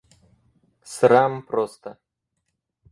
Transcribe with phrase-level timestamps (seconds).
[0.93, 1.95] Срам просто!